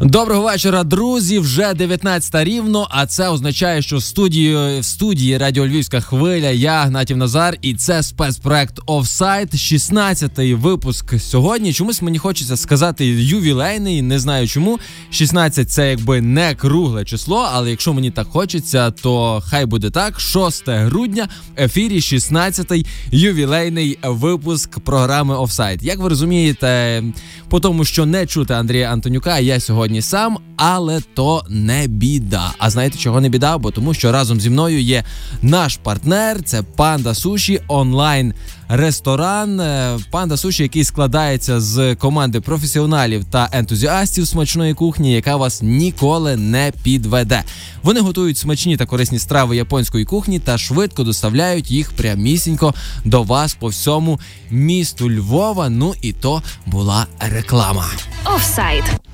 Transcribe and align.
Доброго 0.00 0.42
вечора, 0.42 0.84
друзі. 0.84 1.38
Вже 1.38 1.74
19 1.74 2.44
рівно. 2.44 2.88
А 2.90 3.06
це 3.06 3.28
означає, 3.28 3.82
що 3.82 3.96
в 3.96 4.02
в 4.80 4.84
студії 4.84 5.38
Радіо 5.38 5.66
Львівська 5.66 6.00
хвиля. 6.00 6.50
Я 6.50 6.82
Гнатів 6.82 7.16
Назар, 7.16 7.56
і 7.62 7.74
це 7.74 8.02
спецпроект 8.02 8.80
Офсайт. 8.86 9.54
16-й 9.54 10.54
випуск 10.54 11.20
сьогодні. 11.20 11.72
Чомусь 11.72 12.02
мені 12.02 12.18
хочеться 12.18 12.56
сказати 12.56 13.06
ювілейний. 13.06 14.02
Не 14.02 14.18
знаю 14.18 14.48
чому. 14.48 14.78
16 15.10 15.70
це 15.70 15.90
якби 15.90 16.20
не 16.20 16.54
кругле 16.54 17.04
число, 17.04 17.48
але 17.52 17.70
якщо 17.70 17.94
мені 17.94 18.10
так 18.10 18.26
хочеться, 18.26 18.90
то 18.90 19.42
хай 19.46 19.66
буде 19.66 19.90
так. 19.90 20.20
6 20.20 20.68
грудня 20.68 21.28
в 21.56 21.62
ефірі 21.62 21.98
16-й 21.98 22.86
ювілейний 23.10 23.98
випуск 24.02 24.80
програми 24.80 25.36
Офсайт. 25.36 25.82
Як 25.82 25.98
ви 25.98 26.08
розумієте, 26.08 27.02
по 27.48 27.60
тому, 27.60 27.84
що 27.84 28.06
не 28.06 28.26
чути 28.26 28.54
Андрія 28.54 28.92
Антонюка, 28.92 29.38
я 29.38 29.60
сьогодні 29.60 29.87
сьогодні 29.88 30.02
сам, 30.02 30.38
але 30.56 31.00
то 31.14 31.44
не 31.48 31.86
біда. 31.86 32.52
А 32.58 32.70
знаєте, 32.70 32.98
чого 32.98 33.20
не 33.20 33.28
біда? 33.28 33.58
Бо 33.58 33.70
тому, 33.70 33.94
що 33.94 34.12
разом 34.12 34.40
зі 34.40 34.50
мною 34.50 34.80
є 34.82 35.04
наш 35.42 35.76
партнер, 35.76 36.42
це 36.42 36.62
Панда 36.62 37.14
Суші 37.14 37.60
онлайн. 37.68 38.34
Ресторан 38.68 39.60
е, 39.60 39.98
Панда 40.10 40.36
Суші, 40.36 40.62
який 40.62 40.84
складається 40.84 41.60
з 41.60 41.94
команди 41.94 42.40
професіоналів 42.40 43.24
та 43.24 43.48
ентузіастів 43.52 44.26
смачної 44.26 44.74
кухні, 44.74 45.12
яка 45.12 45.36
вас 45.36 45.62
ніколи 45.62 46.36
не 46.36 46.72
підведе. 46.82 47.42
Вони 47.82 48.00
готують 48.00 48.38
смачні 48.38 48.76
та 48.76 48.86
корисні 48.86 49.18
страви 49.18 49.56
японської 49.56 50.04
кухні 50.04 50.38
та 50.38 50.58
швидко 50.58 51.04
доставляють 51.04 51.70
їх 51.70 51.92
прямісінько 51.92 52.74
до 53.04 53.22
вас 53.22 53.54
по 53.54 53.68
всьому 53.68 54.20
місту 54.50 55.10
Львова. 55.10 55.68
Ну 55.68 55.94
і 56.02 56.12
то 56.12 56.42
була 56.66 57.06
реклама. 57.20 57.86
Офсайд. 58.24 59.07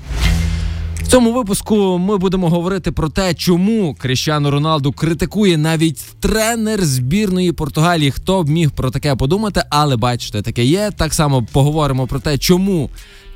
В 1.05 1.07
цьому 1.07 1.33
випуску 1.33 1.97
ми 1.97 2.17
будемо 2.17 2.49
говорити 2.49 2.91
про 2.91 3.09
те, 3.09 3.33
чому 3.33 3.95
Кріщану 3.99 4.51
Роналду 4.51 4.91
критикує 4.91 5.57
навіть 5.57 6.05
тренер 6.19 6.85
збірної 6.85 7.51
Португалії. 7.51 8.11
Хто 8.11 8.43
б 8.43 8.49
міг 8.49 8.71
про 8.71 8.91
таке 8.91 9.15
подумати, 9.15 9.63
але 9.69 9.97
бачите, 9.97 10.41
таке 10.41 10.63
є. 10.63 10.91
Так 10.97 11.13
само 11.13 11.45
поговоримо 11.51 12.07
про 12.07 12.19
те, 12.19 12.37
чому 12.37 12.89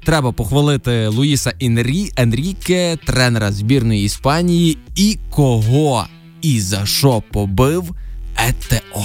треба 0.04 0.32
похвалити 0.32 1.08
Луїса 1.08 1.54
Інрі 1.60 2.12
Енріке, 2.18 2.98
тренера 3.06 3.52
збірної 3.52 4.04
Іспанії, 4.04 4.78
і 4.96 5.18
кого 5.30 6.06
і 6.42 6.60
за 6.60 6.86
що 6.86 7.24
побив 7.32 7.96
ЕТО. 8.38 9.04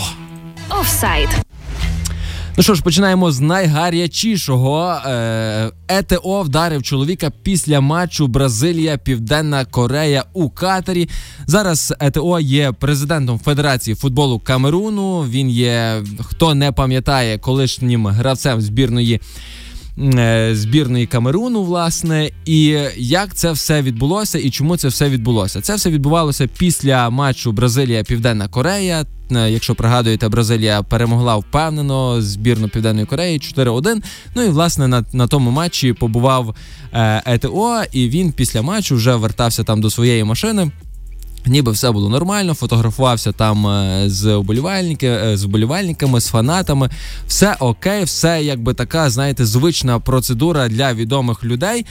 Офсайд. 0.71 1.29
Ну 2.57 2.63
що 2.63 2.75
ж, 2.75 2.83
починаємо 2.83 3.33
з 3.33 3.41
найгарячішого. 3.41 5.01
Е, 5.07 5.71
ЕТО 5.89 6.43
вдарив 6.43 6.83
чоловіка 6.83 7.33
після 7.43 7.81
матчу 7.81 8.27
Бразилія, 8.27 8.97
Південна 8.99 9.65
Корея 9.65 10.25
у 10.33 10.51
Катарі. 10.51 11.09
Зараз 11.47 11.95
ЕТО 12.01 12.41
є 12.41 12.73
президентом 12.73 13.39
Федерації 13.39 13.95
футболу 13.95 14.39
Камеруну. 14.39 15.21
Він 15.21 15.51
є, 15.51 16.03
хто 16.21 16.55
не 16.55 16.73
пам'ятає, 16.73 17.39
колишнім 17.39 18.07
гравцем 18.07 18.61
збірної. 18.61 19.21
Е, 19.99 20.51
збірної 20.55 21.07
Камеруну, 21.07 21.63
власне, 21.63 22.31
і 22.45 22.79
як 22.97 23.35
це 23.35 23.53
все 23.53 23.83
відбулося, 23.83 24.39
і 24.39 24.51
чому 24.51 24.77
це 24.77 24.89
все 24.89 25.09
відбулося? 25.09 25.61
Це 25.61 25.75
все 25.75 25.91
відбувалося 25.91 26.47
після 26.59 27.11
матчу 27.11 27.53
Бразилія 27.53 28.05
Південна 28.05 28.49
Корея. 28.49 29.05
Е, 29.33 29.51
якщо 29.51 29.75
пригадуєте, 29.75 30.29
Бразилія 30.29 30.83
перемогла 30.83 31.37
впевнено 31.37 32.23
збірну 32.23 32.69
Південної 32.69 33.07
Кореї 33.07 33.39
4-1. 33.39 34.03
Ну 34.35 34.43
і 34.43 34.49
власне 34.49 34.89
на 34.89 35.05
на 35.13 35.27
тому 35.27 35.51
матчі 35.51 35.93
побував 35.93 36.55
е, 36.93 37.23
ЕТО, 37.27 37.83
і 37.93 38.09
він 38.09 38.33
після 38.33 38.63
матчу 38.63 38.97
вже 38.97 39.15
вертався 39.15 39.65
там 39.65 39.81
до 39.81 39.91
своєї 39.91 40.25
машини. 40.25 40.71
Ніби 41.47 41.73
все 41.73 41.91
було 41.91 42.09
нормально, 42.09 42.55
фотографувався 42.55 43.33
там 43.33 43.67
е, 43.67 44.05
з 44.07 44.37
вболівальники, 44.37 45.37
з 45.37 45.45
вболівальниками, 45.45 46.21
з 46.21 46.27
фанатами. 46.27 46.91
Все 47.27 47.57
окей, 47.61 48.05
все 48.05 48.43
якби 48.43 48.75
така, 48.75 49.11
знаєте, 49.11 49.47
звична 49.47 49.99
процедура 49.99 50.69
для 50.69 50.95
відомих 50.95 51.45
людей. 51.45 51.87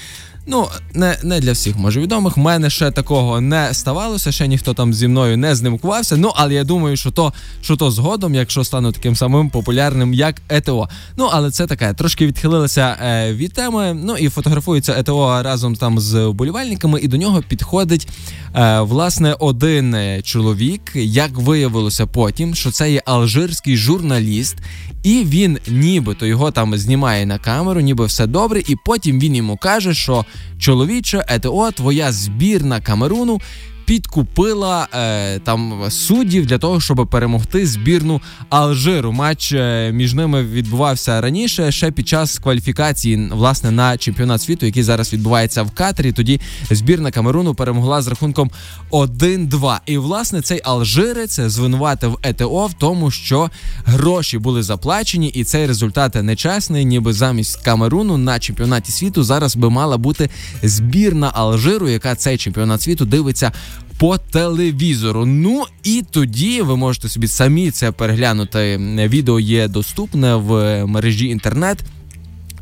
Ну, 0.46 0.68
не 0.94 1.18
не 1.24 1.40
для 1.40 1.52
всіх 1.52 1.78
може 1.78 2.00
відомих. 2.00 2.38
Мене 2.38 2.70
ще 2.70 2.92
такого 2.92 3.42
не 3.42 3.74
ставалося, 3.74 4.32
ще 4.32 4.48
ніхто 4.48 4.74
там 4.74 4.94
зі 4.94 5.08
мною 5.08 5.38
не 5.38 5.56
знимкувався. 5.56 6.18
Ну, 6.18 6.32
але 6.36 6.54
я 6.54 6.64
думаю, 6.64 6.98
що 6.98 7.12
то 7.12 7.34
що 7.62 7.76
то 7.76 7.92
згодом, 7.92 8.36
якщо 8.36 8.64
стану 8.64 8.92
таким 8.92 9.16
самим 9.16 9.50
популярним, 9.50 10.14
як 10.14 10.42
ЕТО. 10.50 10.90
Ну, 11.18 11.30
але 11.32 11.52
це 11.52 11.68
таке, 11.68 11.94
трошки 11.94 12.28
відхилилися 12.28 12.98
е, 13.04 13.34
від 13.34 13.54
теми. 13.54 13.94
Ну 14.04 14.18
і 14.18 14.30
фотографується 14.30 14.94
ЕТО 14.94 15.44
разом 15.44 15.76
там 15.76 16.00
з 16.00 16.26
вболівальниками, 16.26 17.00
і 17.00 17.08
до 17.08 17.18
нього 17.18 17.44
підходить 17.48 18.08
е, 18.56 18.82
власне 18.82 19.36
один 19.40 19.98
чоловік. 20.24 20.82
Як 20.96 21.32
виявилося 21.38 22.06
потім, 22.06 22.56
що 22.56 22.72
це 22.72 22.92
є 22.92 23.02
алжирський 23.06 23.78
журналіст, 23.78 24.58
і 25.04 25.24
він 25.26 25.58
нібито 25.68 26.26
його 26.26 26.52
там 26.52 26.78
знімає 26.78 27.26
на 27.26 27.38
камеру, 27.38 27.82
ніби 27.82 28.06
все 28.06 28.28
добре, 28.28 28.60
і 28.68 28.76
потім 28.86 29.20
він 29.20 29.36
йому 29.36 29.58
каже, 29.58 29.94
що 29.94 30.26
чоловіче, 30.60 31.26
ЕТО, 31.28 31.72
твоя 31.72 32.12
збірна 32.12 32.82
Камеруну 32.82 33.42
підкупила 33.86 34.88
е, 34.94 35.40
там 35.40 35.84
суддів 35.90 36.46
для 36.46 36.58
того, 36.58 36.80
щоб 36.80 37.08
перемогти 37.12 37.68
збірну 37.68 38.22
Алжиру. 38.50 39.12
Матч 39.12 39.52
е, 39.52 39.92
між 39.94 40.14
ними 40.14 40.44
відбувався 40.44 41.22
раніше, 41.22 41.72
ще 41.72 41.92
під 41.92 42.08
час 42.08 42.40
кваліфікації 42.40 43.30
власне 43.32 43.72
на 43.72 43.98
чемпіонат 43.98 44.42
світу, 44.42 44.66
який 44.66 44.84
зараз 44.84 45.14
відбувається 45.14 45.64
в 45.64 45.72
Катері. 45.72 46.12
Тоді 46.12 46.42
збірна 46.72 47.12
Камеруну 47.12 47.56
перемогла 47.56 48.02
з 48.02 48.08
рахунком 48.08 48.52
1-2. 48.92 49.80
І 49.86 49.98
власне 49.98 50.42
цей 50.42 50.62
Алжирець 50.64 51.40
звинуватив 51.40 52.20
ЕТО 52.24 52.66
в 52.66 52.74
тому, 52.74 53.12
що 53.12 53.50
гроші 53.86 54.38
були 54.38 54.64
заплачені, 54.64 55.28
і 55.28 55.44
цей 55.44 55.68
результат 55.68 56.16
нечесний, 56.16 56.86
ніби 56.86 57.14
замість 57.14 57.62
Камеруну 57.62 58.18
на 58.18 58.40
чемпіонаті 58.40 58.92
світу 58.92 59.24
зараз 59.24 59.56
би 59.56 59.70
мала 59.70 59.98
бути 59.98 60.30
збірна 60.64 61.32
Алжиру, 61.34 61.90
яка 61.90 62.16
цей 62.16 62.38
чемпіонат 62.38 62.82
світу 62.82 63.06
дивиться 63.06 63.52
по 63.98 64.18
телевізору. 64.18 65.26
Ну 65.26 65.64
і 65.84 66.04
тоді 66.12 66.62
ви 66.62 66.78
можете 66.78 67.10
собі 67.10 67.28
самі 67.28 67.72
це 67.72 67.92
переглянути. 67.92 68.78
Відео 69.08 69.40
є 69.40 69.68
доступне 69.68 70.36
в 70.36 70.86
мережі 70.86 71.28
інтернет. 71.28 71.80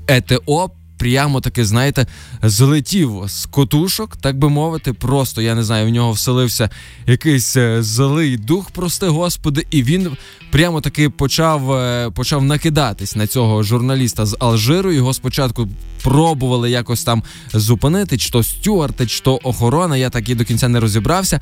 ЕТО 0.08 0.72
прямо 1.02 1.42
таки, 1.42 1.66
знаєте, 1.66 2.08
злетів 2.44 3.24
з 3.28 3.46
котушок, 3.46 4.18
так 4.18 4.38
би 4.38 4.50
мовити. 4.50 4.94
Просто 4.94 5.42
я 5.42 5.56
не 5.56 5.64
знаю, 5.64 5.88
в 5.88 5.90
нього 5.90 6.12
вселився 6.12 6.70
якийсь 7.08 7.58
е, 7.58 7.84
злий 7.84 8.38
дух, 8.38 8.72
прости 8.72 9.08
господи, 9.08 9.66
і 9.72 9.84
він 9.84 10.18
прямо 10.52 10.82
таки 10.82 11.10
почав 11.10 11.72
е, 11.72 12.10
почав 12.16 12.44
накидатись 12.44 13.16
на 13.16 13.28
цього 13.28 13.64
журналіста 13.64 14.26
з 14.26 14.38
Алжиру. 14.40 14.92
Його 14.92 15.14
спочатку 15.14 15.70
пробували 16.04 16.70
якось 16.70 17.04
там 17.04 17.24
зупинити, 17.54 18.18
чи 18.18 18.30
то 18.30 18.44
стюарти, 18.44 19.08
чи 19.08 19.22
то 19.22 19.40
охорона. 19.44 19.98
Я 19.98 20.10
так 20.10 20.30
і 20.30 20.36
до 20.36 20.46
кінця 20.46 20.68
не 20.68 20.80
розібрався. 20.80 21.40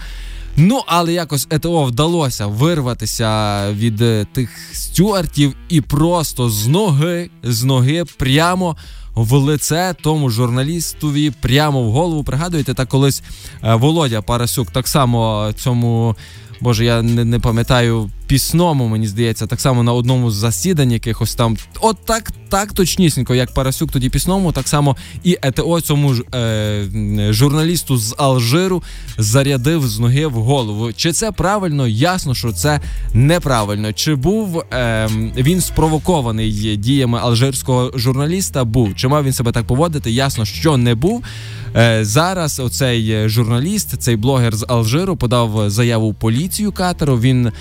Ну, 0.57 0.81
але 0.87 1.13
якось 1.13 1.47
ЕТО 1.49 1.83
вдалося 1.83 2.47
вирватися 2.47 3.71
від 3.71 4.01
е, 4.01 4.25
тих 4.33 4.49
стюартів 4.73 5.55
і 5.69 5.81
просто 5.81 6.49
з 6.49 6.67
ноги, 6.67 7.29
з 7.43 7.63
ноги 7.63 8.03
прямо 8.17 8.75
в 9.23 9.33
лице 9.33 9.95
тому 10.01 10.29
журналістові 10.29 11.31
прямо 11.31 11.83
в 11.83 11.91
голову. 11.91 12.23
Пригадуєте, 12.23 12.73
так 12.73 12.89
колись 12.89 13.23
е, 13.63 13.75
Володя 13.75 14.21
Парасюк 14.21 14.71
так 14.71 14.87
само 14.87 15.51
цьому. 15.55 16.15
Боже, 16.61 16.85
я 16.85 17.01
не 17.01 17.25
не 17.25 17.39
пам'ятаю 17.39 18.09
пісному, 18.29 18.87
мені 18.87 19.07
здається, 19.07 19.47
так 19.47 19.61
само 19.61 19.83
на 19.83 19.93
одному 19.93 20.31
з 20.31 20.33
засідань 20.33 20.91
якихось 20.91 21.35
там. 21.35 21.57
От 21.81 21.97
так 22.05 22.31
так 22.49 22.73
точнісінько, 22.73 23.35
як 23.35 23.53
Парасюк 23.53 23.91
тоді 23.91 24.09
пісному, 24.09 24.51
так 24.51 24.67
само 24.67 24.95
і 25.23 25.37
ЕТО 25.41 25.81
цьому 25.81 26.13
ж 26.13 26.23
е, 26.35 26.87
журналісту 27.29 27.97
з 27.97 28.15
Алжиру 28.17 28.83
зарядив 29.17 29.87
з 29.87 29.99
ноги 29.99 30.27
в 30.27 30.33
голову. 30.33 30.93
Чи 30.93 31.11
це 31.11 31.31
правильно? 31.31 31.87
Ясно, 31.87 32.35
що 32.35 32.51
це 32.51 32.79
неправильно. 33.13 33.93
Чи 33.93 34.15
був 34.15 34.63
е, 34.73 35.09
він 35.37 35.61
спровокований 35.61 36.77
діями 36.77 37.19
алжирського 37.19 37.91
журналіста? 37.95 38.63
Був 38.63 38.95
чи 38.95 39.07
мав 39.07 39.23
він 39.23 39.33
себе 39.33 39.51
так 39.51 39.65
поводити? 39.65 40.11
Ясно, 40.11 40.45
що 40.45 40.77
не 40.77 40.95
був. 40.95 41.23
Е, 41.75 42.05
зараз 42.05 42.59
оцей 42.59 43.29
журналіст, 43.29 44.01
цей 44.01 44.15
блогер 44.15 44.55
з 44.55 44.65
Алжиру, 44.69 45.15
подав 45.15 45.69
заяву 45.69 46.13
поліцію 46.13 46.71
катеру. 46.71 47.19
Він 47.19 47.51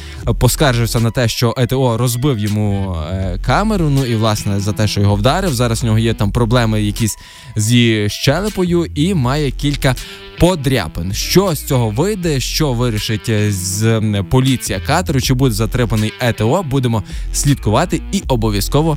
поскаржився 0.58 1.00
на 1.00 1.10
те, 1.10 1.28
що 1.28 1.54
ЕТО 1.56 1.96
розбив 1.96 2.38
йому 2.38 2.96
е, 3.10 3.38
камеру. 3.46 3.90
Ну 3.90 4.06
і 4.06 4.16
власне 4.16 4.60
за 4.60 4.72
те, 4.72 4.88
що 4.88 5.00
його 5.00 5.14
вдарив. 5.14 5.54
Зараз 5.54 5.82
в 5.82 5.86
нього 5.86 5.98
є 5.98 6.14
там 6.14 6.30
проблеми 6.30 6.82
якісь 6.82 7.16
зі 7.56 8.08
щелепою, 8.08 8.84
і 8.94 9.14
має 9.14 9.50
кілька 9.50 9.94
подряпин. 10.38 11.12
Що 11.12 11.54
з 11.54 11.64
цього 11.64 11.90
вийде, 11.90 12.40
що 12.40 12.72
вирішить 12.72 13.28
е, 13.28 13.52
з 13.52 14.02
поліція 14.30 14.80
катеру, 14.80 15.20
чи 15.20 15.34
буде 15.34 15.54
затриманий 15.54 16.12
ЕТО, 16.20 16.62
будемо 16.62 17.02
слідкувати 17.32 18.00
і 18.12 18.22
обов'язково 18.28 18.96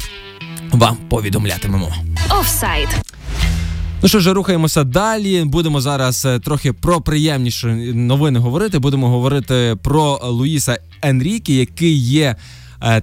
вам 0.72 0.98
повідомлятимемо. 1.10 1.94
Офсайд. 2.40 2.90
Ну 4.04 4.10
що 4.10 4.19
ж, 4.19 4.34
рухаємося 4.34 4.84
далі. 4.84 5.44
Будемо 5.46 5.81
зараз 5.81 6.25
е, 6.25 6.40
трохи 6.40 6.74
про 6.74 7.02
приємніші 7.02 7.68
новини 7.94 8.40
говорити. 8.40 8.80
Будемо 8.80 9.10
говорити 9.10 9.78
про 9.84 10.19
Луїса 10.24 10.78
Енрікі, 11.01 11.56
який 11.56 11.98
є 11.98 12.36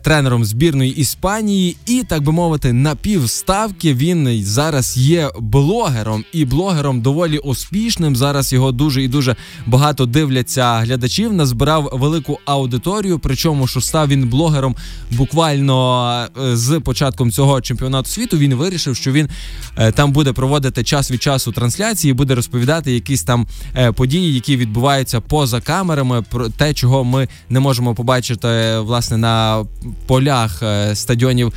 тренером 0.03 0.45
збірної 0.45 0.97
Іспанії, 0.97 1.77
і 1.87 2.03
так 2.09 2.23
би 2.23 2.33
мовити, 2.33 2.73
на 2.73 2.95
півставки 2.95 3.95
він 3.95 4.45
зараз 4.45 4.97
є 4.97 5.31
блогером 5.41 6.25
і 6.33 6.45
блогером 6.45 7.01
доволі 7.01 7.39
успішним. 7.39 8.17
Зараз 8.17 8.53
його 8.53 8.73
дуже 8.73 9.03
і 9.03 9.09
дуже 9.09 9.37
багато 9.67 10.07
дивляться 10.07 10.79
глядачів. 10.79 11.33
Назбирав 11.33 11.91
велику 11.93 12.39
аудиторію. 12.45 13.19
Причому 13.19 13.67
що 13.67 13.81
став 13.81 14.09
він 14.09 14.29
блогером 14.29 14.77
буквально 15.11 16.29
е, 16.45 16.57
з 16.57 16.81
початком 16.81 17.31
цього 17.31 17.61
чемпіонату 17.61 18.09
світу. 18.09 18.39
Він 18.39 18.55
вирішив, 18.55 18.97
що 18.97 19.13
він 19.13 19.29
е, 19.77 19.93
там 19.93 20.13
буде 20.13 20.33
проводити 20.33 20.85
час 20.85 21.11
від 21.11 21.23
часу 21.23 21.53
трансляції, 21.53 22.13
буде 22.13 22.35
розповідати 22.35 22.93
якісь 22.93 23.23
там 23.23 23.47
події, 23.95 24.35
які 24.35 24.57
відбуваються 24.57 25.21
поза 25.21 25.61
камерами, 25.61 26.23
про 26.23 26.49
те, 26.49 26.75
чого 26.75 27.05
ми 27.05 27.29
не 27.51 27.61
можемо 27.61 27.95
побачити 27.95 28.79
власне 28.79 29.17
на 29.17 29.65
полях 30.07 30.63
е, 30.63 30.95
стадіонів 30.95 31.53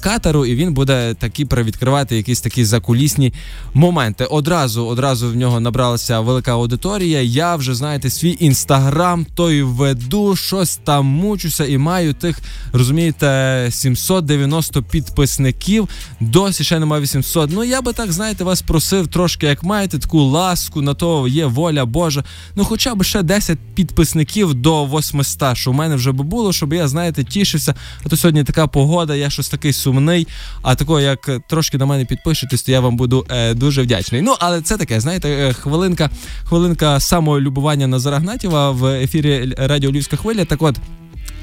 катеру, 0.00 0.46
і 0.46 0.54
він 0.54 0.74
буде 0.74 1.14
такі 1.14 1.44
привідкривати 1.44 2.16
якісь 2.16 2.40
такі 2.40 2.64
закулісні 2.64 3.32
моменти. 3.74 4.24
Одразу 4.24 4.86
одразу 4.86 5.30
в 5.30 5.36
нього 5.36 5.60
набралася 5.60 6.20
велика 6.20 6.52
аудиторія. 6.52 7.22
Я 7.22 7.56
вже 7.56 7.74
знаєте, 7.74 8.10
свій 8.10 8.36
інстаграм 8.40 9.26
той 9.34 9.62
веду, 9.62 10.36
щось 10.36 10.76
там 10.76 11.06
мучуся 11.06 11.64
і 11.64 11.78
маю 11.78 12.14
тих, 12.14 12.40
розумієте, 12.72 13.68
790 13.70 14.82
підписників. 14.82 15.88
Досі 16.20 16.64
ще 16.64 16.78
немає 16.78 17.02
800. 17.02 17.50
Ну 17.52 17.64
я 17.64 17.82
би 17.82 17.92
так 17.92 18.12
знаєте, 18.12 18.44
вас 18.44 18.62
просив 18.62 19.08
трошки, 19.08 19.46
як 19.46 19.62
маєте 19.62 19.98
таку 19.98 20.20
ласку, 20.22 20.82
на 20.82 20.94
то 20.94 21.28
є 21.28 21.46
воля 21.46 21.84
Божа. 21.84 22.24
Ну, 22.54 22.64
хоча 22.64 22.94
б 22.94 23.04
ще 23.04 23.22
10 23.22 23.58
підписників 23.74 24.54
до 24.54 24.84
800, 24.84 25.56
що 25.56 25.70
в 25.70 25.74
мене 25.74 25.96
вже 25.96 26.12
би 26.12 26.24
було, 26.24 26.52
щоб 26.52 26.72
я 26.72 26.88
знаєте, 26.88 27.24
тішився. 27.24 27.74
А 28.04 28.08
то 28.08 28.16
сьогодні 28.16 28.44
така 28.44 28.66
погода, 28.66 29.14
я 29.14 29.30
щось 29.30 29.48
таке 29.48 29.65
такий 29.66 29.72
сумний. 29.72 30.26
А 30.62 30.74
такого, 30.74 31.00
як 31.00 31.30
трошки 31.48 31.78
на 31.78 31.86
мене 31.86 32.04
підпишетесь, 32.04 32.62
то 32.62 32.72
я 32.72 32.80
вам 32.80 32.96
буду 32.96 33.26
е, 33.30 33.54
дуже 33.54 33.82
вдячний. 33.82 34.22
Ну, 34.22 34.34
але 34.38 34.60
це 34.60 34.76
таке, 34.76 35.00
знаєте, 35.00 35.28
е, 35.28 35.52
хвилинка, 35.52 36.10
хвилинка 36.44 37.00
самолюбування 37.00 37.86
Назара 37.86 38.18
Гнатєва 38.18 38.70
в 38.70 38.84
ефірі 38.84 39.54
Радіо 39.58 39.90
Львівська 39.90 40.16
хвиля. 40.16 40.44
Так 40.44 40.62
от. 40.62 40.76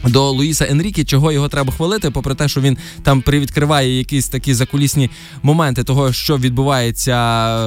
До 0.10 0.32
Луїса 0.32 0.68
Енрікі, 0.70 1.04
чого 1.04 1.32
його 1.32 1.48
треба 1.48 1.74
хвалити, 1.74 2.12
попри 2.12 2.36
те, 2.36 2.48
що 2.48 2.62
він 2.62 2.78
там 3.04 3.22
привідкриває 3.22 3.98
якісь 3.98 4.28
такі 4.28 4.54
закулісні 4.54 5.10
моменти 5.44 5.84
того, 5.84 6.14
що 6.14 6.38
відбувається 6.38 7.16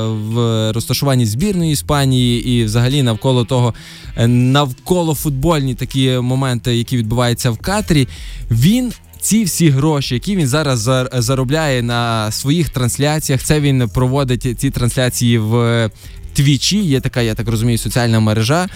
в 0.08 0.36
розташуванні 0.72 1.26
збірної 1.26 1.72
Іспанії, 1.72 2.48
і 2.48 2.64
взагалі 2.64 3.02
навколо 3.02 3.44
того, 3.44 3.74
е, 4.16 4.26
навколо 4.26 5.14
футбольні 5.14 5.74
такі 5.74 6.10
моменти, 6.10 6.76
які 6.76 6.96
відбуваються 6.96 7.50
в 7.50 7.58
Катрі, 7.58 8.08
він 8.50 8.92
ці 9.20 9.44
всі 9.44 9.70
гроші, 9.70 10.14
які 10.14 10.36
він 10.36 10.48
зараз 10.48 10.90
заробляє 11.12 11.82
на 11.82 12.32
своїх 12.32 12.68
трансляціях, 12.68 13.42
це 13.42 13.60
він 13.60 13.88
проводить 13.88 14.60
ці 14.60 14.70
трансляції 14.70 15.38
в 15.38 15.90
Твічі. 16.34 16.78
Є 16.78 17.00
така, 17.00 17.22
я 17.22 17.34
так 17.34 17.48
розумію, 17.48 17.78
соціальна 17.78 18.20
мережа. 18.20 18.68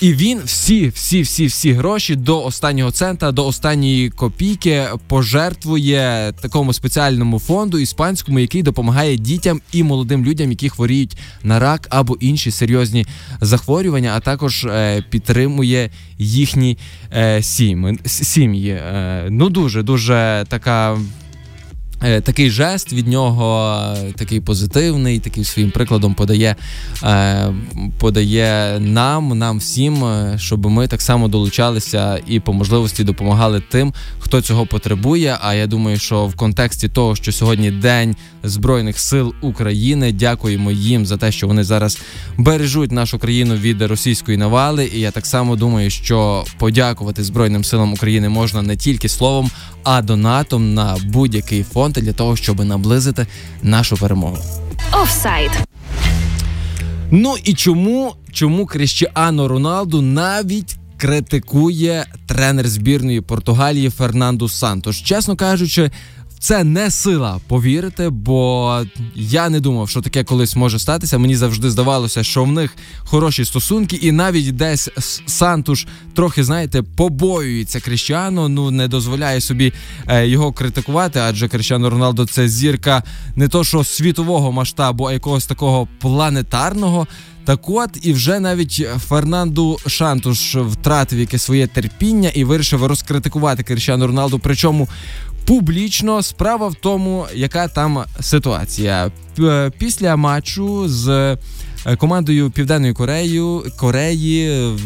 І 0.00 0.12
він 0.12 0.40
всі, 0.44 0.88
всі, 0.88 1.22
всі, 1.22 1.46
всі 1.46 1.72
гроші 1.72 2.16
до 2.16 2.44
останнього 2.44 2.90
цента, 2.90 3.32
до 3.32 3.46
останньої 3.46 4.10
копійки 4.10 4.84
пожертвує 5.06 6.32
такому 6.40 6.72
спеціальному 6.72 7.38
фонду 7.38 7.78
іспанському, 7.78 8.38
який 8.38 8.62
допомагає 8.62 9.16
дітям 9.16 9.60
і 9.72 9.82
молодим 9.82 10.24
людям, 10.24 10.50
які 10.50 10.68
хворіють 10.68 11.16
на 11.42 11.58
рак 11.58 11.86
або 11.90 12.16
інші 12.20 12.50
серйозні 12.50 13.06
захворювання, 13.40 14.12
а 14.16 14.20
також 14.20 14.64
е, 14.64 15.04
підтримує 15.10 15.90
їхні 16.18 16.78
е, 17.12 17.42
сім'ї. 18.06 18.70
Е, 18.70 19.26
ну 19.30 19.50
дуже 19.50 19.82
дуже 19.82 20.44
така. 20.48 20.98
Е, 22.06 22.20
такий 22.20 22.50
жест 22.50 22.92
від 22.92 23.08
нього, 23.08 23.76
е, 23.96 24.12
такий 24.12 24.40
позитивний, 24.40 25.18
такий 25.18 25.44
своїм 25.44 25.70
прикладом 25.70 26.14
подає 26.14 26.56
е, 27.04 27.52
подає 27.98 28.78
нам, 28.80 29.38
нам 29.38 29.58
всім, 29.58 30.04
щоб 30.36 30.66
ми 30.66 30.86
так 30.86 31.02
само 31.02 31.28
долучалися 31.28 32.20
і 32.26 32.40
по 32.40 32.52
можливості 32.52 33.04
допомагали 33.04 33.62
тим, 33.70 33.92
хто 34.18 34.42
цього 34.42 34.66
потребує. 34.66 35.36
А 35.40 35.54
я 35.54 35.66
думаю, 35.66 35.98
що 35.98 36.26
в 36.26 36.34
контексті 36.34 36.88
того, 36.88 37.16
що 37.16 37.32
сьогодні 37.32 37.70
день 37.70 38.16
збройних 38.44 38.98
сил 38.98 39.34
України, 39.40 40.12
дякуємо 40.12 40.70
їм 40.70 41.06
за 41.06 41.16
те, 41.16 41.32
що 41.32 41.46
вони 41.46 41.64
зараз 41.64 41.98
бережуть 42.36 42.92
нашу 42.92 43.18
країну 43.18 43.54
від 43.54 43.82
російської 43.82 44.36
навали. 44.36 44.90
І 44.94 45.00
я 45.00 45.10
так 45.10 45.26
само 45.26 45.56
думаю, 45.56 45.90
що 45.90 46.44
подякувати 46.58 47.24
Збройним 47.24 47.64
силам 47.64 47.92
України 47.92 48.28
можна 48.28 48.62
не 48.62 48.76
тільки 48.76 49.08
словом, 49.08 49.50
а 49.82 50.02
донатом 50.02 50.74
на 50.74 50.96
будь-який 51.04 51.62
фонд 51.62 51.94
для 51.94 52.12
того, 52.12 52.36
щоб 52.36 52.64
наблизити 52.64 53.26
нашу 53.62 53.96
перемогу. 53.96 54.38
Офсайд. 54.92 55.50
Ну 57.10 57.34
і 57.44 57.54
чому 57.54 58.14
чому 58.32 58.66
Кріщіано 58.66 59.48
Роналду 59.48 60.02
навіть 60.02 60.76
критикує 60.96 62.06
тренер 62.26 62.68
збірної 62.68 63.20
Португалії 63.20 63.90
Фернанду 63.90 64.48
Сантош? 64.48 65.00
Чесно 65.00 65.36
кажучи, 65.36 65.90
це 66.44 66.64
не 66.64 66.90
сила 66.90 67.40
повірити, 67.48 68.10
бо 68.10 68.80
я 69.14 69.48
не 69.48 69.60
думав, 69.60 69.88
що 69.88 70.00
таке 70.00 70.24
колись 70.24 70.56
може 70.56 70.78
статися. 70.78 71.18
Мені 71.18 71.36
завжди 71.36 71.70
здавалося, 71.70 72.22
що 72.22 72.44
в 72.44 72.52
них 72.52 72.76
хороші 72.98 73.44
стосунки, 73.44 73.96
і 73.96 74.12
навіть 74.12 74.56
десь 74.56 74.90
Сантуш 75.26 75.86
трохи, 76.14 76.44
знаєте, 76.44 76.82
побоюється 76.82 77.80
Кріщану. 77.80 78.48
Ну 78.48 78.70
не 78.70 78.88
дозволяє 78.88 79.40
собі 79.40 79.72
е, 80.06 80.26
його 80.26 80.52
критикувати, 80.52 81.18
адже 81.18 81.48
Кріщано 81.48 81.90
Роналдо 81.90 82.26
це 82.26 82.48
зірка 82.48 83.02
не 83.36 83.48
то, 83.48 83.64
що 83.64 83.84
світового 83.84 84.52
масштабу, 84.52 85.04
а 85.04 85.12
якогось 85.12 85.46
такого 85.46 85.88
планетарного. 86.00 87.06
Так 87.44 87.68
от 87.68 87.90
і 88.02 88.12
вже 88.12 88.40
навіть 88.40 88.86
Фернанду 89.08 89.78
Шантуш 89.86 90.56
втратив 90.56 91.18
яке 91.18 91.38
своє 91.38 91.66
терпіння 91.66 92.28
і 92.28 92.44
вирішив 92.44 92.86
розкритикувати 92.86 93.62
Кріщану 93.62 94.06
Роналду. 94.06 94.38
Причому 94.38 94.88
публічно. 95.46 96.22
Справа 96.22 96.68
в 96.68 96.74
тому, 96.74 97.26
яка 97.34 97.68
там 97.68 98.04
ситуація 98.20 99.12
після 99.78 100.16
матчу 100.16 100.88
з. 100.88 101.36
Е, 101.86 101.96
командою 101.96 102.50
Південної 102.50 102.92
Кореї 102.92 103.42
Кореї 103.76 104.68
в 104.72 104.84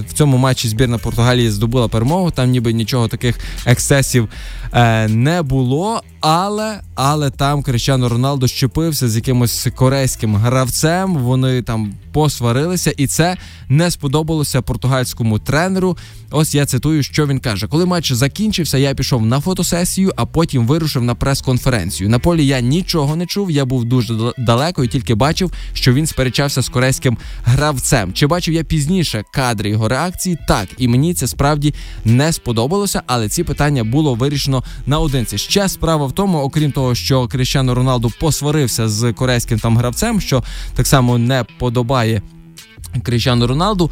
в 0.00 0.12
цьому 0.12 0.36
матчі 0.36 0.68
збірна 0.68 0.98
Португалії 0.98 1.50
здобула 1.50 1.88
перемогу. 1.88 2.30
Там 2.30 2.50
ніби 2.50 2.72
нічого 2.72 3.08
таких 3.08 3.38
ексцесів 3.66 4.28
е, 4.72 5.08
не 5.08 5.42
було. 5.42 6.02
Але 6.26 6.80
але 6.94 7.30
там 7.30 7.62
Крещано 7.62 8.08
Роналдо 8.08 8.46
щепився 8.46 9.08
з 9.08 9.16
якимось 9.16 9.68
корейським 9.76 10.36
гравцем. 10.36 11.16
Вони 11.16 11.62
там 11.62 11.94
посварилися, 12.12 12.90
і 12.96 13.06
це 13.06 13.36
не 13.68 13.90
сподобалося 13.90 14.62
португальському 14.62 15.38
тренеру. 15.38 15.96
Ось 16.30 16.54
я 16.54 16.66
цитую, 16.66 17.02
що 17.02 17.26
він 17.26 17.40
каже: 17.40 17.66
коли 17.68 17.86
матч 17.86 18.12
закінчився, 18.12 18.78
я 18.78 18.94
пішов 18.94 19.26
на 19.26 19.40
фотосесію, 19.40 20.12
а 20.16 20.26
потім 20.26 20.66
вирушив 20.66 21.02
на 21.02 21.14
прес-конференцію. 21.14 22.10
На 22.10 22.18
полі 22.18 22.46
я 22.46 22.60
нічого 22.60 23.16
не 23.16 23.26
чув. 23.26 23.50
Я 23.50 23.64
був 23.64 23.84
дуже 23.84 24.14
далеко 24.38 24.84
і 24.84 24.88
тільки 24.88 25.14
бачив, 25.14 25.52
що 25.72 25.92
він 25.92 26.03
сперечався 26.06 26.62
з 26.62 26.68
корейським 26.68 27.18
гравцем. 27.44 28.12
Чи 28.12 28.26
бачив 28.26 28.54
я 28.54 28.64
пізніше 28.64 29.24
кадри 29.32 29.70
його 29.70 29.88
реакції? 29.88 30.38
Так, 30.48 30.68
і 30.78 30.88
мені 30.88 31.14
це 31.14 31.26
справді 31.26 31.74
не 32.04 32.32
сподобалося, 32.32 33.02
але 33.06 33.28
ці 33.28 33.44
питання 33.44 33.84
було 33.84 34.14
вирішено 34.14 34.64
наодинці. 34.86 35.38
Ще 35.38 35.68
справа 35.68 36.06
в 36.06 36.12
тому, 36.12 36.38
окрім 36.38 36.72
того, 36.72 36.94
що 36.94 37.28
Кріщано 37.28 37.74
Роналду 37.74 38.12
посварився 38.20 38.88
з 38.88 39.12
корейським 39.12 39.58
там 39.58 39.76
гравцем, 39.76 40.20
що 40.20 40.42
так 40.74 40.86
само 40.86 41.18
не 41.18 41.44
подобає 41.58 42.22
Кріщану 43.02 43.46
Роналду. 43.46 43.90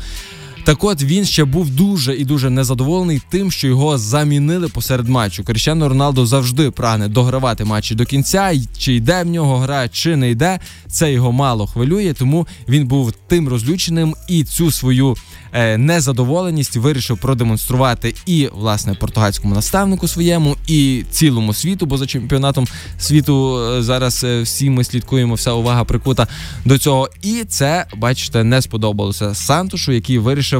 Так 0.64 0.85
от 0.85 1.02
він 1.02 1.25
ще 1.25 1.45
був 1.45 1.71
дуже 1.71 2.16
і 2.16 2.25
дуже 2.25 2.50
незадоволений 2.50 3.23
тим, 3.31 3.50
що 3.50 3.69
його 3.69 3.99
замінили 3.99 4.69
посеред 4.69 5.09
матчу. 5.09 5.45
Кріщано 5.45 5.88
Роналдо 5.88 6.26
завжди 6.26 6.71
прагне 6.71 7.09
догравати 7.09 7.64
матчі 7.64 7.95
до 7.95 8.04
кінця. 8.04 8.52
Чи 8.78 8.95
йде 8.95 9.23
в 9.23 9.26
нього 9.26 9.59
гра, 9.59 9.88
чи 9.88 10.16
не 10.16 10.31
йде. 10.31 10.59
Це 10.87 11.12
його 11.12 11.33
мало 11.33 11.66
хвилює, 11.66 12.12
тому 12.12 12.47
він 12.69 12.87
був 12.87 13.12
тим 13.12 13.49
розлюченим 13.49 14.14
і 14.28 14.45
цю 14.45 14.71
свою 14.71 15.16
е, 15.52 15.78
незадоволеність 15.78 16.76
вирішив 16.76 17.19
продемонструвати 17.19 18.14
і 18.26 18.49
власне 18.52 18.95
португальському 18.95 19.54
наставнику 19.54 20.09
своєму, 20.09 20.57
і 20.66 21.04
цілому 21.11 21.54
світу, 21.54 21.87
бо 21.87 21.99
за 21.99 22.07
чемпіонатом 22.07 22.66
світу 22.99 23.59
е, 23.59 23.83
зараз 23.83 24.25
е, 24.25 24.42
всі 24.42 24.71
ми 24.71 24.85
слідкуємо, 24.85 25.35
вся 25.35 25.52
увага 25.52 25.85
прикута 25.85 26.26
до 26.64 26.78
цього. 26.78 27.09
І 27.23 27.45
це, 27.49 27.87
бачите, 27.97 28.45
не 28.45 28.62
сподобалося 28.62 29.35
Сантушу, 29.35 29.92
який 29.92 30.19
вирішив. 30.19 30.51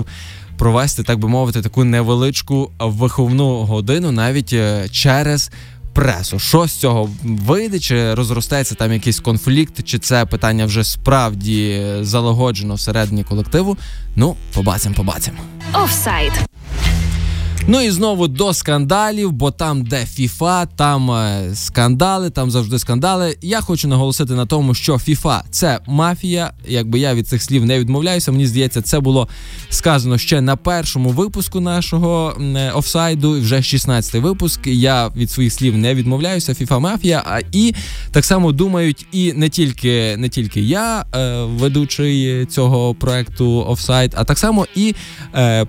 Провести, 0.58 1.02
так 1.02 1.18
би 1.18 1.28
мовити, 1.28 1.62
таку 1.62 1.84
невеличку 1.84 2.70
виховну 2.80 3.62
годину 3.62 4.12
навіть 4.12 4.52
е, 4.52 4.88
через 4.90 5.50
пресу. 5.92 6.38
Що 6.38 6.66
з 6.66 6.72
цього 6.72 7.11
вийде? 7.25 7.78
Чи 7.78 8.14
розростається 8.14 8.75
там 8.75 8.92
якийсь 8.92 9.20
конфлікт, 9.20 9.84
чи 9.84 9.99
це 9.99 10.26
питання 10.26 10.66
вже 10.66 10.84
справді 10.84 11.87
залагоджено 12.00 12.75
всередині 12.75 13.25
колективу? 13.25 13.76
Ну, 14.16 14.37
побачимо, 14.54 14.94
побачимо. 14.94 15.38
Офсайд. 15.75 16.32
Ну 17.66 17.81
і 17.81 17.90
знову 17.90 18.28
до 18.28 18.54
скандалів, 18.54 19.33
бо 19.33 19.50
там, 19.50 19.85
де 19.85 20.07
ФІФА, 20.07 20.66
там 20.66 21.11
е, 21.11 21.50
скандали, 21.54 22.31
там 22.31 22.50
завжди 22.50 22.78
скандали. 22.78 23.37
Я 23.42 23.61
хочу 23.61 23.88
наголосити 23.88 24.35
на 24.35 24.47
тому, 24.47 24.75
що 24.75 24.99
ФІФА 24.99 25.45
це 25.50 25.78
мафія. 25.87 26.52
Якби 26.69 26.99
я 26.99 27.14
від 27.14 27.28
цих 27.28 27.42
слів 27.42 27.64
не 27.64 27.78
відмовляюся, 27.78 28.33
мені 28.33 28.47
здається, 28.47 28.83
це 28.83 29.00
було 29.00 29.28
сказано 29.69 30.19
ще 30.19 30.40
на 30.40 30.57
першому 30.57 31.11
випуску 31.11 31.61
нашого 31.61 32.37
е, 32.40 32.71
офсайду. 32.71 33.40
Вже 33.40 33.57
16-й 33.57 34.19
випуск. 34.19 34.66
Я 34.66 35.09
від 35.09 35.31
своїх 35.31 35.52
слів 35.52 35.78
не 35.78 35.95
відмовляюся. 35.95 36.54
ФІФА 36.54 36.78
мафія. 36.78 37.23
А 37.26 37.40
і 37.52 37.75
так 38.11 38.25
само 38.25 38.52
думають, 38.52 39.07
і 39.12 39.33
не 39.33 39.49
тільки 39.49 40.16
не 40.16 40.28
тільки 40.28 40.61
я, 40.61 41.04
е, 41.14 41.42
ведучий 41.45 42.47
цього 42.47 42.95
проекту 42.95 43.64
офсайд, 43.69 44.14
а 44.16 44.25
так 44.25 44.38
само 44.38 44.66
і 44.75 44.95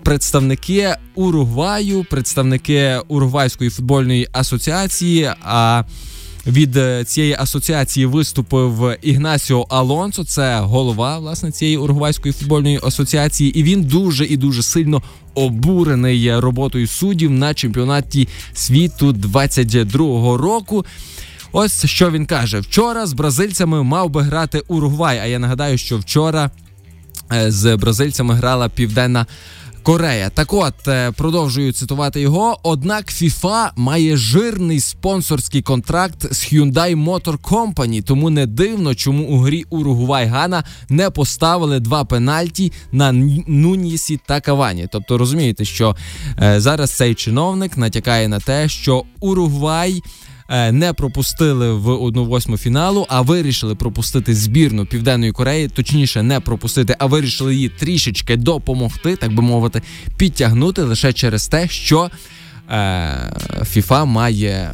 представники 0.03 0.95
Уругваю, 1.15 1.82
представники 2.09 2.99
Уругвайської 3.07 3.69
футбольної 3.69 4.27
асоціації. 4.31 5.31
А 5.41 5.83
від 6.47 6.77
е, 6.77 7.03
цієї 7.03 7.35
асоціації 7.39 8.05
виступив 8.05 8.97
Ігнасіо 9.01 9.65
Алонсо, 9.69 10.23
це 10.23 10.59
голова 10.59 11.19
власне 11.19 11.51
цієї 11.51 11.77
уругвайської 11.77 12.33
футбольної 12.33 12.79
асоціації, 12.83 13.59
і 13.59 13.63
він 13.63 13.83
дуже 13.83 14.25
і 14.25 14.37
дуже 14.37 14.63
сильно 14.63 15.01
обурений 15.35 16.39
роботою 16.39 16.87
суддів 16.87 17.31
на 17.31 17.53
чемпіонаті 17.53 18.27
світу 18.53 19.11
22-го 19.11 20.37
року. 20.37 20.85
Ось 21.51 21.85
що 21.85 22.11
він 22.11 22.25
каже: 22.25 22.59
вчора 22.59 23.05
з 23.05 23.13
бразильцями 23.13 23.83
мав 23.83 24.09
би 24.09 24.21
грати 24.21 24.61
Уругвай. 24.67 25.19
А 25.19 25.25
я 25.25 25.39
нагадаю, 25.39 25.77
що 25.77 25.97
вчора 25.97 26.51
е, 27.33 27.51
з 27.51 27.75
бразильцями 27.75 28.33
грала 28.33 28.69
південна. 28.69 29.25
Корея. 29.83 30.29
Так 30.29 30.53
от 30.53 30.87
е, 30.87 31.11
продовжую 31.11 31.73
цитувати 31.73 32.21
його. 32.21 32.59
Однак 32.63 33.05
FIFA 33.11 33.69
має 33.75 34.17
жирний 34.17 34.79
спонсорський 34.79 35.61
контракт 35.61 36.33
з 36.33 36.53
Hyundai 36.53 37.03
Motor 37.05 37.37
Company, 37.37 38.03
тому 38.03 38.29
не 38.29 38.45
дивно, 38.45 38.95
чому 38.95 39.23
у 39.23 39.39
грі 39.39 39.65
Уругвай 39.69 40.25
Гана 40.25 40.63
не 40.89 41.09
поставили 41.09 41.79
два 41.79 42.05
пенальті 42.05 42.71
на 42.91 43.11
Нунісі 43.47 44.19
та 44.25 44.41
Кавані. 44.41 44.87
Тобто 44.91 45.17
розумієте, 45.17 45.65
що 45.65 45.95
е, 46.41 46.59
зараз 46.59 46.95
цей 46.95 47.15
чиновник 47.15 47.77
натякає 47.77 48.27
на 48.27 48.39
те, 48.39 48.69
що 48.69 49.03
Уругвай. 49.19 50.01
Е, 50.49 50.71
не 50.71 50.93
пропустили 50.93 51.73
в 51.73 51.87
1-8 51.87 52.57
фіналу, 52.57 53.05
а 53.09 53.21
вирішили 53.21 53.75
пропустити 53.75 54.35
збірну 54.35 54.85
Південної 54.85 55.31
Кореї, 55.31 55.67
точніше, 55.67 56.23
не 56.23 56.39
пропустити, 56.39 56.95
а 56.99 57.05
вирішили 57.05 57.55
її 57.55 57.69
трішечки 57.69 58.37
допомогти, 58.37 59.15
так 59.15 59.33
би 59.35 59.43
мовити, 59.43 59.81
підтягнути 60.17 60.81
лише 60.81 61.13
через 61.13 61.47
те, 61.47 61.67
що 61.67 62.09
FIFA 63.61 64.01
е, 64.01 64.05
має 64.05 64.73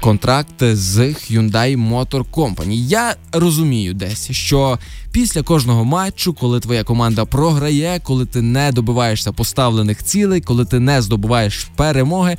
контракт 0.00 0.62
з 0.62 0.98
Hyundai 0.98 1.88
Motor 1.88 2.24
Company. 2.32 2.72
Я 2.72 3.14
розумію 3.32 3.94
десь, 3.94 4.30
що 4.30 4.78
після 5.12 5.42
кожного 5.42 5.84
матчу, 5.84 6.32
коли 6.32 6.60
твоя 6.60 6.84
команда 6.84 7.24
програє, 7.24 8.00
коли 8.02 8.26
ти 8.26 8.42
не 8.42 8.72
добиваєшся 8.72 9.32
поставлених 9.32 10.04
цілей, 10.04 10.40
коли 10.40 10.64
ти 10.64 10.80
не 10.80 11.02
здобуваєш 11.02 11.68
перемоги 11.76 12.36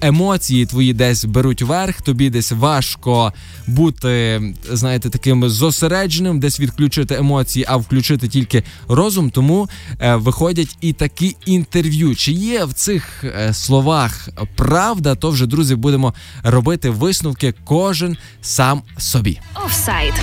емоції 0.00 0.66
твої 0.66 0.92
десь 0.92 1.24
беруть 1.24 1.62
верх, 1.62 2.02
тобі 2.02 2.30
десь 2.30 2.52
важко 2.52 3.32
бути, 3.66 4.42
знаєте, 4.72 5.10
таким 5.10 5.48
зосередженим, 5.48 6.40
десь 6.40 6.60
відключити 6.60 7.14
емоції, 7.14 7.64
а 7.68 7.76
включити 7.76 8.28
тільки 8.28 8.62
розум. 8.88 9.30
Тому 9.30 9.68
е, 10.00 10.16
виходять 10.16 10.76
і 10.80 10.92
такі 10.92 11.36
інтерв'ю. 11.46 12.14
Чи 12.14 12.32
є 12.32 12.64
в 12.64 12.72
цих 12.72 13.24
е, 13.24 13.54
словах 13.54 14.28
правда? 14.56 15.14
То 15.14 15.30
вже 15.30 15.46
друзі 15.46 15.74
будемо 15.74 16.14
робити 16.42 16.90
висновки 16.90 17.54
кожен 17.64 18.16
сам 18.40 18.82
собі. 18.98 19.40
Офсайд. 19.66 20.14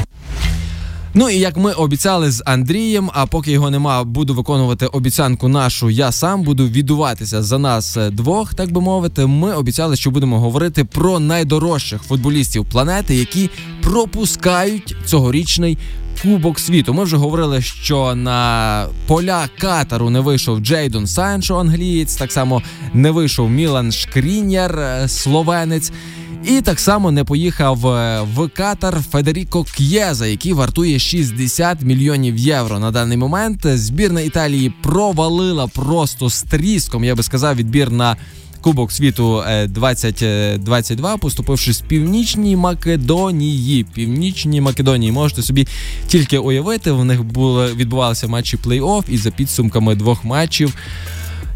Ну 1.17 1.29
і 1.29 1.39
як 1.39 1.57
ми 1.57 1.71
обіцяли 1.71 2.31
з 2.31 2.43
Андрієм, 2.45 3.09
а 3.13 3.25
поки 3.25 3.51
його 3.51 3.69
нема, 3.69 4.03
буду 4.03 4.33
виконувати 4.33 4.85
обіцянку 4.85 5.47
нашу. 5.47 5.89
Я 5.89 6.11
сам 6.11 6.43
буду 6.43 6.67
відуватися 6.67 7.43
за 7.43 7.57
нас 7.57 7.97
е, 7.97 8.09
двох, 8.09 8.53
так 8.53 8.71
би 8.71 8.81
мовити. 8.81 9.25
Ми 9.25 9.53
обіцяли, 9.53 9.95
що 9.95 10.11
будемо 10.11 10.39
говорити 10.39 10.83
про 10.83 11.19
найдорожчих 11.19 12.01
футболістів 12.01 12.65
планети, 12.65 13.15
які 13.15 13.49
пропускають 13.81 14.95
цьогорічний. 15.05 15.77
Кубок 16.21 16.59
світу. 16.59 16.93
Ми 16.93 17.03
вже 17.03 17.17
говорили, 17.17 17.61
що 17.61 18.15
на 18.15 18.87
поля 19.07 19.49
Катару 19.59 20.09
не 20.09 20.19
вийшов 20.19 20.59
Джейдон 20.59 21.07
Санчо, 21.07 21.57
англієць, 21.57 22.15
так 22.15 22.31
само 22.31 22.61
не 22.93 23.11
вийшов 23.11 23.49
Мілан 23.49 23.91
Шкрінєр, 23.91 24.79
е, 24.79 25.07
словенець. 25.07 25.91
І 26.47 26.61
так 26.61 26.79
само 26.79 27.11
не 27.11 27.23
поїхав 27.23 27.87
е, 27.87 28.21
в 28.35 28.47
Катар 28.47 29.01
Федеріко 29.11 29.63
К'єза, 29.63 30.27
який 30.27 30.53
вартує 30.53 30.99
60 30.99 31.81
мільйонів 31.81 32.37
євро. 32.37 32.79
На 32.79 32.91
даний 32.91 33.17
момент 33.17 33.65
збірна 33.65 34.21
Італії 34.21 34.73
провалила 34.83 35.67
просто 35.67 36.29
з 36.29 36.41
тріском. 36.41 37.03
Я 37.03 37.15
би 37.15 37.23
сказав, 37.23 37.55
відбір 37.55 37.91
на. 37.91 38.17
Кубок 38.61 38.91
світу 38.91 39.43
2022, 39.67 41.13
е, 41.13 41.17
поступивши 41.17 41.73
з 41.73 41.81
північній 41.81 42.55
Македонії. 42.55 43.83
Північній 43.83 44.61
Македонії 44.61 45.11
можете 45.11 45.41
собі 45.41 45.67
тільки 46.07 46.37
уявити. 46.37 46.91
В 46.91 47.05
них 47.05 47.23
були 47.23 47.73
відбувалися 47.73 48.27
матчі 48.27 48.57
плей-офф, 48.57 49.03
і 49.09 49.17
за 49.17 49.31
підсумками 49.31 49.95
двох 49.95 50.23
матчів 50.23 50.75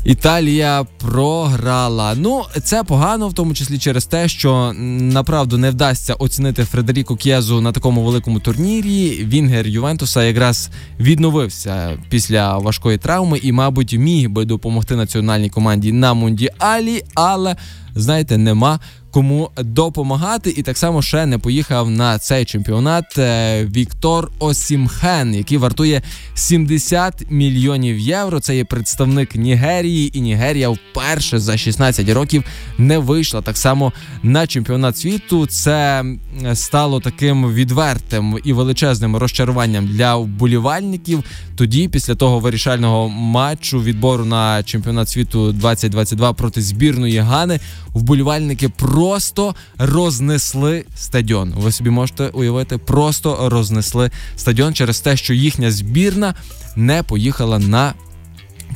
Італія 0.03 0.85
програла. 0.97 2.15
Ну, 2.15 2.43
це 2.63 2.83
погано, 2.83 3.27
в 3.27 3.33
тому 3.33 3.53
числі 3.53 3.77
через 3.79 4.05
те, 4.05 4.27
що 4.27 4.73
направду 4.99 5.57
не 5.57 5.71
вдасться 5.71 6.13
оцінити 6.13 6.63
Фредеріко 6.63 7.15
К'єзу 7.15 7.61
на 7.61 7.71
такому 7.71 8.03
великому 8.03 8.39
турнірі. 8.39 9.25
Вінгер 9.25 9.67
Ювентуса 9.67 10.23
якраз 10.23 10.69
відновився 10.99 11.97
після 12.09 12.57
важкої 12.57 12.97
травми 12.97 13.39
і, 13.43 13.51
мабуть, 13.51 13.93
міг 13.93 14.29
би 14.29 14.45
допомогти 14.45 14.95
національній 14.95 15.49
команді 15.49 15.91
на 15.91 16.13
мундіалі, 16.13 17.03
але 17.13 17.55
знаєте, 17.95 18.37
нема 18.37 18.79
кому 19.11 19.49
допомагати. 19.57 20.53
І 20.57 20.61
так 20.61 20.77
само 20.77 21.01
ще 21.01 21.25
не 21.25 21.37
поїхав 21.37 21.89
на 21.89 22.19
цей 22.19 22.45
чемпіонат 22.45 23.17
е, 23.17 23.65
Віктор 23.65 24.31
Осімхен, 24.39 25.35
який 25.35 25.57
вартує 25.57 26.01
70 26.33 27.25
мільйонів 27.29 27.99
євро. 27.99 28.39
Це 28.39 28.55
є 28.55 28.65
представник 28.65 29.35
Нігерії, 29.35 30.17
і 30.17 30.21
Нігерія 30.21 30.69
вперше 30.69 31.39
за 31.39 31.57
16 31.57 32.09
років 32.09 32.43
не 32.77 32.97
вийшла 32.97 33.41
так 33.41 33.57
само 33.57 33.93
на 34.23 34.47
чемпіонат 34.47 34.97
світу. 34.97 35.45
Це 35.45 36.05
стало 36.53 36.99
таким 36.99 37.53
відвертим 37.53 38.39
і 38.43 38.53
величезним 38.53 39.15
розчаруванням 39.15 39.87
для 39.87 40.15
вболівальників. 40.15 41.23
Тоді, 41.55 41.87
після 41.87 42.15
того 42.15 42.39
вирішального 42.39 43.09
матчу 43.09 43.81
відбору 43.81 44.25
на 44.25 44.63
чемпіонат 44.63 45.09
світу 45.09 45.51
2022 45.51 46.33
проти 46.33 46.61
збірної 46.61 47.17
Гани, 47.17 47.59
вболівальники 47.93 48.69
просто 48.99 49.55
рознесли 49.77 50.85
стадіон. 50.95 51.53
Ви 51.57 51.71
собі 51.71 51.89
можете 51.89 52.27
уявити, 52.27 52.77
просто 52.77 53.49
рознесли 53.49 54.11
стадіон 54.35 54.73
через 54.73 54.99
те, 54.99 55.17
що 55.17 55.33
їхня 55.33 55.71
збірна 55.71 56.35
не 56.75 57.03
поїхала 57.03 57.59
на. 57.59 57.93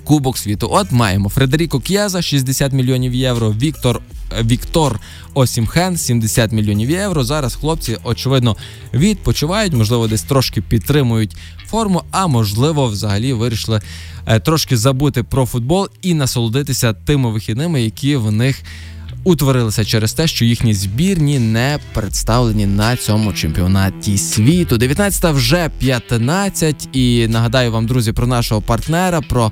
Кубок 0.03 0.37
світу. 0.37 0.67
От 0.71 0.91
маємо 0.91 1.29
Фредеріко 1.29 1.79
К'яза 1.79 2.21
60 2.21 2.73
мільйонів 2.73 3.13
євро. 3.13 3.51
Віктор 3.51 4.01
Віктор 4.41 4.99
Осімхен 5.33 5.97
70 5.97 6.51
мільйонів 6.51 6.89
євро. 6.89 7.23
Зараз 7.23 7.55
хлопці, 7.55 7.97
очевидно, 8.03 8.57
відпочивають, 8.93 9.73
можливо, 9.73 10.07
десь 10.07 10.21
трошки 10.21 10.61
підтримують 10.61 11.35
форму, 11.67 12.03
а 12.11 12.27
можливо, 12.27 12.87
взагалі 12.87 13.33
вирішили 13.33 13.81
е, 14.25 14.39
трошки 14.39 14.77
забути 14.77 15.23
про 15.23 15.45
футбол 15.45 15.89
і 16.01 16.13
насолодитися 16.13 16.93
тими 16.93 17.29
вихідними, 17.29 17.81
які 17.81 18.15
в 18.15 18.31
них 18.31 18.63
утворилися 19.23 19.85
через 19.85 20.13
те, 20.13 20.27
що 20.27 20.45
їхні 20.45 20.73
збірні 20.73 21.39
не 21.39 21.79
представлені 21.93 22.65
на 22.65 22.95
цьому 22.95 23.33
чемпіонаті 23.33 24.17
світу. 24.17 24.77
19 24.77 25.33
вже 25.33 25.69
15. 25.77 26.89
І 26.93 27.27
нагадаю 27.27 27.71
вам, 27.71 27.85
друзі, 27.85 28.11
про 28.11 28.27
нашого 28.27 28.61
партнера. 28.61 29.21
про 29.21 29.51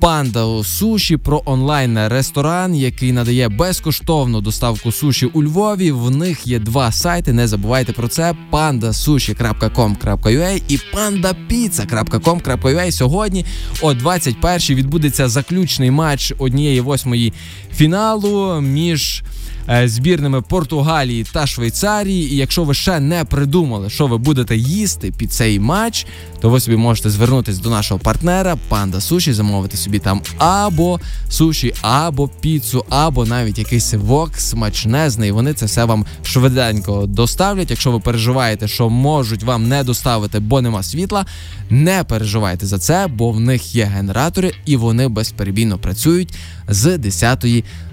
Панда 0.00 0.64
суші 0.64 1.16
про 1.16 1.42
онлайн-ресторан, 1.44 2.74
який 2.74 3.12
надає 3.12 3.48
безкоштовну 3.48 4.40
доставку 4.40 4.92
суші 4.92 5.26
у 5.26 5.42
Львові. 5.42 5.92
В 5.92 6.10
них 6.10 6.46
є 6.46 6.58
два 6.58 6.92
сайти. 6.92 7.32
Не 7.32 7.48
забувайте 7.48 7.92
про 7.92 8.08
це: 8.08 8.34
pandasushi.com.ua 8.52 10.62
і 10.68 10.78
pandapizza.com.ua. 10.94 12.90
Сьогодні 12.90 13.44
о 13.82 13.92
21-й 13.92 14.74
відбудеться 14.74 15.28
заключний 15.28 15.90
матч 15.90 16.32
однієї 16.38 16.80
восьмої 16.80 17.32
фіналу 17.74 18.60
між. 18.60 19.22
Е, 19.70 19.88
збірними 19.88 20.42
Португалії 20.42 21.24
та 21.32 21.46
Швейцарії. 21.46 22.32
І 22.32 22.36
якщо 22.36 22.64
ви 22.64 22.74
ще 22.74 23.00
не 23.00 23.24
придумали, 23.24 23.90
що 23.90 24.06
ви 24.06 24.18
будете 24.18 24.56
їсти 24.56 25.12
під 25.18 25.32
цей 25.32 25.60
матч, 25.60 26.06
то 26.40 26.50
ви 26.50 26.60
собі 26.60 26.76
можете 26.76 27.10
звернутися 27.10 27.62
до 27.62 27.70
нашого 27.70 28.00
партнера 28.00 28.56
Панда 28.68 29.00
Суші, 29.00 29.32
замовити 29.32 29.76
собі 29.76 29.98
там 29.98 30.22
або 30.38 31.00
суші, 31.28 31.74
або 31.82 32.28
піцу, 32.28 32.84
або 32.88 33.24
навіть 33.24 33.58
якийсь 33.58 33.94
вок 33.94 34.30
смачнезний. 34.36 35.30
Вони 35.30 35.54
це 35.54 35.66
все 35.66 35.84
вам 35.84 36.06
швиденько 36.22 37.06
доставлять. 37.06 37.70
Якщо 37.70 37.90
ви 37.90 38.00
переживаєте, 38.00 38.68
що 38.68 38.90
можуть 38.90 39.42
вам 39.42 39.68
не 39.68 39.84
доставити, 39.84 40.40
бо 40.40 40.60
нема 40.60 40.82
світла, 40.82 41.26
не 41.70 42.04
переживайте 42.04 42.66
за 42.66 42.78
це, 42.78 43.06
бо 43.06 43.30
в 43.30 43.40
них 43.40 43.74
є 43.74 43.84
генератори 43.84 44.52
і 44.66 44.76
вони 44.76 45.08
безперебійно 45.08 45.78
працюють 45.78 46.34
з 46.68 46.98
10 46.98 47.44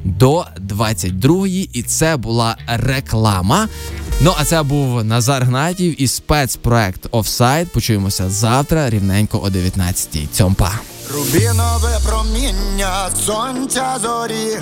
до 0.03 0.45
22, 0.59 1.47
і 1.47 1.83
це 1.87 2.17
була 2.17 2.57
реклама. 2.67 3.67
Ну 4.21 4.33
а 4.37 4.45
це 4.45 4.63
був 4.63 5.03
Назар 5.03 5.43
Гнатів 5.43 6.01
і 6.01 6.07
спецпроект 6.07 7.07
Офсайд. 7.11 7.71
Почуємося 7.71 8.29
завтра, 8.29 8.89
рівненько 8.89 9.39
о 9.43 9.47
19-й. 9.47 10.27
Цьомпа. 10.27 10.71
Рубінове 11.13 11.99
проміння 12.05 13.09
сонця 13.25 13.97
зорі, 14.01 14.57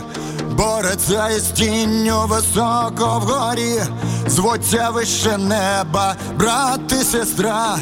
бореться 0.58 1.30
із 1.30 1.44
тінню 1.44 2.26
високо 2.28 3.22
вгорі, 3.26 3.82
звуться 4.28 4.90
вище 4.90 5.38
неба, 5.38 6.16
брат 6.40 6.94
і 7.02 7.04
сестра, 7.04 7.78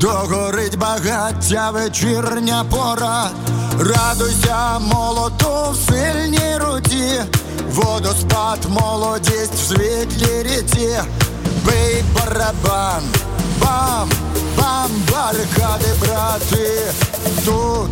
догорить 0.00 0.78
багаття 0.78 1.70
вечірня 1.70 2.64
пора, 2.70 3.30
радуйся 3.78 4.78
молоту 4.78 5.52
руті, 5.92 6.41
водоспад, 8.02 8.58
молодість 8.68 9.54
в 9.54 9.68
світлі 9.68 10.42
ріці, 10.42 10.98
бий 11.64 12.04
барабан, 12.14 13.02
бам, 13.60 14.10
бам, 14.58 14.90
барикади, 15.12 15.94
брати, 16.00 16.92
тут, 17.44 17.90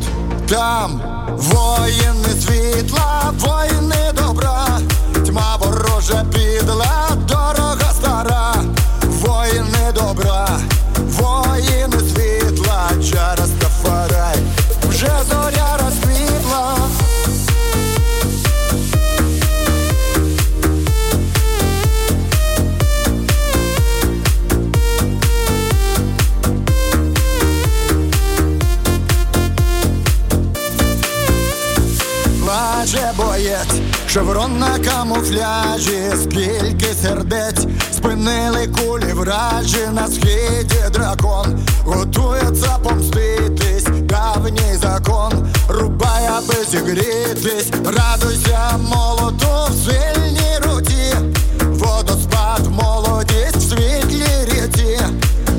там, 0.49 1.01
воїни 1.37 2.41
світла, 2.41 3.33
воїни 3.39 4.13
добра, 4.15 4.81
тьма 5.27 5.57
ворожа 5.61 6.25
підла, 6.33 7.09
дорога 7.29 7.93
стара, 7.93 8.40
на 34.59 34.79
камуфляжі, 34.79 36.13
скільки 36.23 36.87
сердець 37.03 37.67
спинили 37.93 38.67
кулі 38.67 39.13
вражі 39.13 39.87
на 39.93 40.07
схиді 40.09 40.91
дракон, 40.93 41.61
готується 41.85 42.79
помститись, 42.83 43.85
давній 43.85 44.77
закон, 44.83 45.33
рубай, 45.69 46.27
аби 46.27 46.55
зігрітись, 46.71 47.71
радуйся 47.85 48.79
молоту 48.79 49.47
в 49.71 49.75
сильній 49.85 50.59
руті, 50.63 51.15
водоспад, 51.65 52.67
молодість 52.71 53.57
в 53.57 53.61
світлі 53.61 54.27
ріті, 54.45 55.01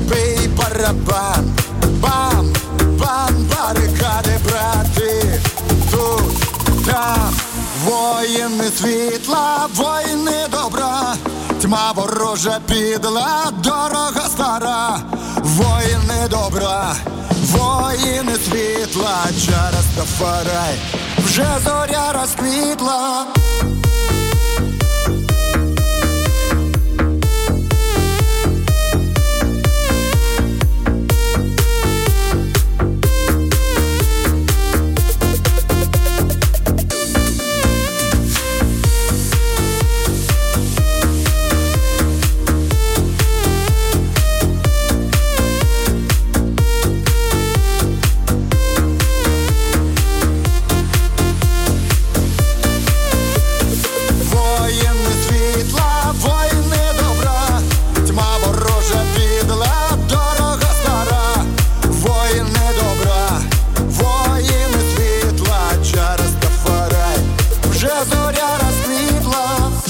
бий 0.08 0.48
барабан, 0.48 1.52
бам, 2.00 2.52
бам, 2.98 3.46
барикади, 3.50 4.38
брати, 4.44 5.40
тут, 5.90 6.86
там, 6.86 7.34
воїни 7.84 8.64
світла, 8.78 9.68
воїни 9.74 10.46
добра, 10.50 11.14
тьма 11.62 11.92
ворожа 11.94 12.60
підла, 12.66 13.52
дорога 13.64 14.28
стара, 14.28 15.00
воїни 15.36 16.28
добра, 16.30 16.94
воїни 17.42 18.32
світла, 18.34 19.24
через 19.46 19.84
Тафарай, 19.96 20.74
вже 21.18 21.46
зоря 21.64 22.12
розквітла. 22.20 23.26